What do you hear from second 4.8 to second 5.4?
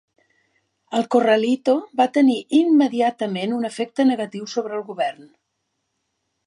el govern.